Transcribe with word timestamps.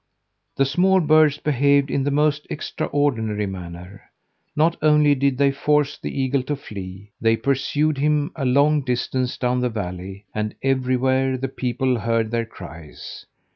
The 0.55 0.65
small 0.65 0.99
birds 0.99 1.37
behaved 1.37 1.91
in 1.91 2.01
the 2.03 2.09
most 2.09 2.47
extraordinary 2.49 3.45
manner. 3.45 4.09
Not 4.55 4.75
only 4.81 5.13
did 5.13 5.37
they 5.37 5.51
force 5.51 5.99
the 5.99 6.19
eagle 6.19 6.41
to 6.41 6.55
flee, 6.55 7.11
they 7.21 7.37
pursued 7.37 7.99
him 7.99 8.31
a 8.35 8.43
long 8.43 8.81
distance 8.81 9.37
down 9.37 9.59
the 9.59 9.69
valley, 9.69 10.25
and 10.33 10.55
everywhere 10.63 11.37
the 11.37 11.49
people 11.49 11.99
heard 11.99 12.31
their 12.31 12.45
cries. 12.47 13.27